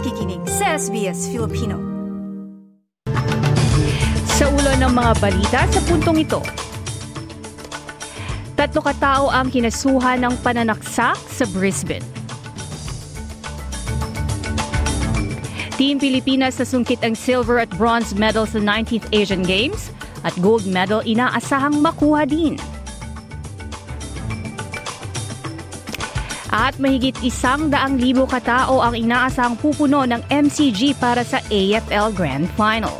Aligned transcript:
nakikinig 0.00 0.40
sa 0.48 0.80
SBS 0.80 1.28
Filipino. 1.28 1.76
Sa 4.32 4.48
ulo 4.48 4.72
ng 4.80 4.92
mga 4.96 5.12
balita 5.20 5.60
sa 5.68 5.80
puntong 5.84 6.24
ito. 6.24 6.40
Tatlo 8.56 8.80
katao 8.80 9.28
ang 9.28 9.52
kinasuhan 9.52 10.24
ng 10.24 10.40
pananaksak 10.40 11.20
sa 11.20 11.44
Brisbane. 11.52 12.00
Team 15.76 16.00
Pilipinas 16.00 16.56
na 16.56 16.64
sungkit 16.64 17.04
ang 17.04 17.12
silver 17.12 17.60
at 17.60 17.68
bronze 17.76 18.16
medal 18.16 18.48
sa 18.48 18.56
19th 18.56 19.04
Asian 19.12 19.44
Games 19.44 19.92
at 20.24 20.32
gold 20.40 20.64
medal 20.64 21.04
inaasahang 21.04 21.76
makuha 21.76 22.24
din. 22.24 22.56
At 26.50 26.82
mahigit 26.82 27.14
isang 27.22 27.70
daang 27.70 27.94
libo 27.94 28.26
katao 28.26 28.82
ang 28.82 28.98
inaasahang 28.98 29.54
pupuno 29.62 30.02
ng 30.02 30.18
MCG 30.26 30.98
para 30.98 31.22
sa 31.22 31.38
AFL 31.46 32.10
Grand 32.10 32.50
Final. 32.58 32.98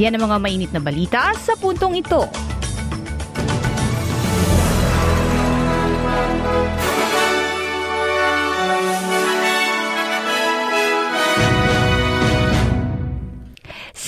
Yan 0.00 0.16
ang 0.16 0.32
mga 0.32 0.38
mainit 0.40 0.70
na 0.72 0.80
balita 0.80 1.36
sa 1.36 1.52
puntong 1.60 2.00
ito. 2.00 2.24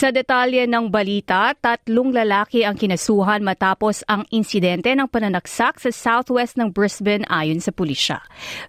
Sa 0.02 0.10
detalye 0.10 0.66
ng 0.66 0.90
balita, 0.90 1.54
tatlong 1.54 2.10
lalaki 2.10 2.66
ang 2.66 2.74
kinasuhan 2.74 3.38
matapos 3.38 4.02
ang 4.10 4.26
insidente 4.34 4.90
ng 4.90 5.06
pananaksak 5.06 5.78
sa 5.78 5.94
southwest 5.94 6.58
ng 6.58 6.74
Brisbane 6.74 7.22
ayon 7.30 7.62
sa 7.62 7.70
pulisya. 7.70 8.18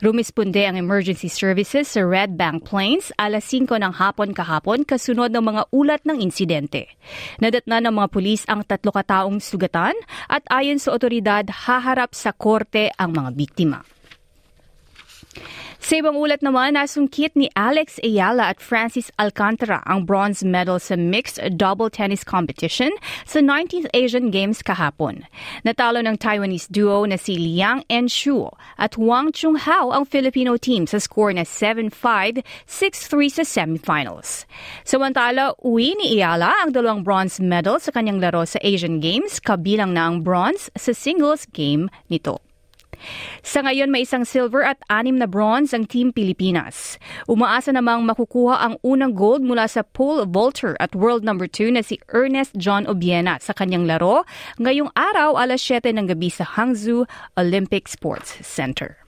Rumisponde 0.05 0.61
ang 0.61 0.77
emergency 0.77 1.25
services 1.33 1.89
sa 1.97 2.05
Red 2.05 2.37
Bank 2.37 2.69
Plains 2.69 3.09
alas 3.17 3.49
5 3.49 3.65
ng 3.65 3.97
hapon 3.97 4.37
kahapon 4.37 4.85
kasunod 4.85 5.33
ng 5.33 5.41
mga 5.41 5.61
ulat 5.73 6.05
ng 6.05 6.21
insidente. 6.21 6.93
Nadatna 7.41 7.81
ng 7.81 7.97
mga 7.97 8.13
pulis 8.13 8.45
ang 8.45 8.61
tatlo 8.61 8.93
kataong 8.93 9.41
sugatan 9.41 9.97
at 10.29 10.45
ayon 10.53 10.77
sa 10.77 10.93
otoridad 10.93 11.49
haharap 11.49 12.13
sa 12.13 12.29
korte 12.29 12.93
ang 12.93 13.09
mga 13.09 13.33
biktima. 13.33 13.81
Sa 15.83 15.99
ibang 15.99 16.15
ulat 16.15 16.39
naman, 16.39 16.79
nasungkit 16.79 17.35
ni 17.35 17.51
Alex 17.59 17.99
Ayala 17.99 18.55
at 18.55 18.63
Francis 18.63 19.11
Alcantara 19.19 19.83
ang 19.83 20.07
bronze 20.07 20.39
medal 20.39 20.79
sa 20.79 20.95
mixed 20.95 21.43
double 21.59 21.91
tennis 21.91 22.23
competition 22.23 22.87
sa 23.27 23.43
19th 23.43 23.91
Asian 23.91 24.31
Games 24.31 24.63
kahapon. 24.63 25.27
Natalo 25.67 25.99
ng 25.99 26.15
Taiwanese 26.15 26.71
duo 26.71 27.03
na 27.03 27.19
si 27.19 27.35
Liang 27.35 27.83
Enshuo 27.91 28.55
at 28.79 28.95
Wang 28.95 29.35
Chunghao 29.35 29.91
ang 29.91 30.07
Filipino 30.07 30.55
team 30.55 30.87
sa 30.87 31.03
score 31.03 31.35
na 31.35 31.43
7-5, 31.43 31.91
6-3 32.63 33.43
sa 33.43 33.43
semifinals. 33.43 34.47
Samantala, 34.87 35.51
uwi 35.67 35.99
ni 35.99 36.15
Ayala 36.15 36.63
ang 36.63 36.71
dalawang 36.71 37.03
bronze 37.03 37.43
medal 37.43 37.75
sa 37.83 37.91
kanyang 37.91 38.23
laro 38.23 38.47
sa 38.47 38.55
Asian 38.63 39.03
Games, 39.03 39.43
kabilang 39.43 39.91
na 39.91 40.07
ang 40.07 40.23
bronze 40.23 40.71
sa 40.79 40.95
singles 40.95 41.43
game 41.51 41.91
nito. 42.07 42.39
Sa 43.43 43.61
ngayon, 43.61 43.91
may 43.91 44.07
isang 44.07 44.25
silver 44.25 44.65
at 44.65 44.81
anim 44.87 45.19
na 45.19 45.27
bronze 45.29 45.75
ang 45.75 45.85
Team 45.85 46.15
Pilipinas. 46.15 46.97
Umaasa 47.27 47.75
namang 47.75 48.07
makukuha 48.07 48.57
ang 48.63 48.75
unang 48.81 49.13
gold 49.13 49.45
mula 49.45 49.67
sa 49.67 49.83
pole 49.83 50.23
vaulter 50.25 50.79
at 50.79 50.95
world 50.95 51.21
number 51.21 51.45
2 51.45 51.75
na 51.75 51.83
si 51.83 51.99
Ernest 52.15 52.55
John 52.55 52.87
Obiena 52.87 53.37
sa 53.43 53.51
kanyang 53.51 53.85
laro 53.85 54.23
ngayong 54.57 54.89
araw 54.95 55.35
alas 55.35 55.59
7 55.61 55.91
ng 55.93 56.07
gabi 56.09 56.31
sa 56.31 56.47
Hangzhou 56.47 57.03
Olympic 57.35 57.91
Sports 57.91 58.39
Center. 58.41 59.02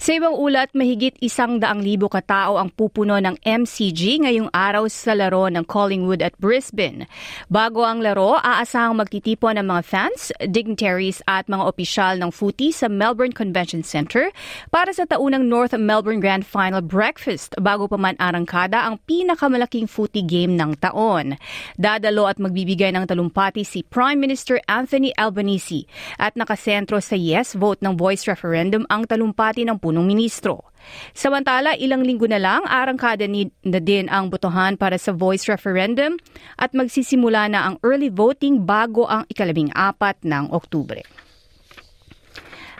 Sa 0.00 0.16
ibang 0.16 0.32
ulat, 0.32 0.72
mahigit 0.72 1.12
isang 1.20 1.60
daang 1.60 1.84
libo 1.84 2.08
katao 2.08 2.56
ang 2.56 2.72
pupuno 2.72 3.20
ng 3.20 3.36
MCG 3.44 4.24
ngayong 4.24 4.48
araw 4.48 4.88
sa 4.88 5.12
laro 5.12 5.44
ng 5.52 5.60
Collingwood 5.68 6.24
at 6.24 6.32
Brisbane. 6.40 7.04
Bago 7.52 7.84
ang 7.84 8.00
laro, 8.00 8.40
aasahang 8.40 8.96
magtitipon 8.96 9.60
ng 9.60 9.68
mga 9.68 9.82
fans, 9.84 10.32
dignitaries 10.48 11.20
at 11.28 11.52
mga 11.52 11.68
opisyal 11.68 12.16
ng 12.16 12.32
footy 12.32 12.72
sa 12.72 12.88
Melbourne 12.88 13.36
Convention 13.36 13.84
Centre 13.84 14.32
para 14.72 14.88
sa 14.96 15.04
taunang 15.04 15.52
North 15.52 15.76
Melbourne 15.76 16.24
Grand 16.24 16.48
Final 16.48 16.80
Breakfast 16.80 17.52
bago 17.60 17.84
pa 17.84 18.00
man 18.00 18.16
arangkada 18.16 18.88
ang 18.88 18.96
pinakamalaking 19.04 19.84
footy 19.84 20.24
game 20.24 20.56
ng 20.56 20.80
taon. 20.80 21.36
Dadalo 21.76 22.24
at 22.24 22.40
magbibigay 22.40 22.88
ng 22.96 23.04
talumpati 23.04 23.68
si 23.68 23.84
Prime 23.84 24.16
Minister 24.16 24.64
Anthony 24.64 25.12
Albanese 25.20 25.84
at 26.16 26.40
nakasentro 26.40 27.04
sa 27.04 27.20
yes 27.20 27.52
vote 27.52 27.84
ng 27.84 28.00
voice 28.00 28.24
referendum 28.24 28.88
ang 28.88 29.04
talumpati 29.04 29.68
ng 29.68 29.89
punong 29.90 30.06
ministro. 30.06 30.70
Samantala, 31.12 31.74
ilang 31.74 32.06
linggo 32.06 32.30
na 32.30 32.38
lang, 32.38 32.62
arangkada 32.64 33.26
ni 33.26 33.50
na 33.66 33.82
din 33.82 34.06
ang 34.06 34.30
botohan 34.30 34.78
para 34.78 34.96
sa 34.96 35.10
voice 35.10 35.50
referendum 35.50 36.16
at 36.56 36.70
magsisimula 36.72 37.50
na 37.50 37.66
ang 37.66 37.74
early 37.82 38.08
voting 38.08 38.62
bago 38.62 39.04
ang 39.10 39.26
ikalabing 39.26 39.74
apat 39.74 40.22
ng 40.22 40.54
Oktubre. 40.54 41.02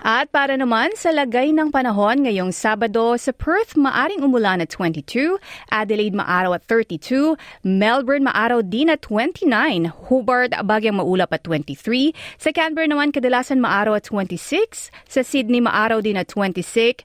At 0.00 0.32
para 0.32 0.56
naman 0.56 0.96
sa 0.96 1.12
lagay 1.12 1.52
ng 1.52 1.68
panahon 1.68 2.24
ngayong 2.24 2.56
Sabado 2.56 3.20
sa 3.20 3.36
Perth, 3.36 3.76
maaring 3.76 4.24
umulan 4.24 4.64
at 4.64 4.72
22, 4.72 5.36
Adelaide 5.68 6.16
maaraw 6.16 6.56
at 6.56 6.64
32, 6.64 7.36
Melbourne 7.60 8.24
maaraw 8.24 8.64
din 8.64 8.88
at 8.88 9.04
29, 9.04 9.92
Hobart 10.08 10.56
bagyang 10.64 10.96
maulap 10.96 11.36
at 11.36 11.44
23, 11.44 12.16
sa 12.40 12.48
Canberra 12.48 12.88
naman 12.88 13.12
kadalasan 13.12 13.60
maaraw 13.60 14.00
at 14.00 14.08
26, 14.08 14.88
sa 14.88 15.20
Sydney 15.20 15.60
maaraw 15.60 16.00
din 16.00 16.16
at 16.16 16.32
26, 16.32 17.04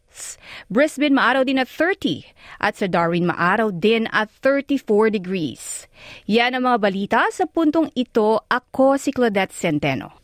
Brisbane 0.71 1.11
maaraw 1.11 1.43
din 1.43 1.59
at 1.59 1.67
30, 1.67 2.23
at 2.63 2.79
sa 2.79 2.87
Darwin 2.87 3.27
maaraw 3.27 3.75
din 3.75 4.07
at 4.15 4.31
34 4.39 5.11
degrees. 5.11 5.91
Yan 6.31 6.55
ang 6.55 6.63
mga 6.63 6.79
balita 6.79 7.21
sa 7.27 7.43
puntong 7.43 7.91
ito. 7.91 8.39
Ako 8.47 8.95
si 8.95 9.11
Claudette 9.11 9.51
Centeno. 9.51 10.23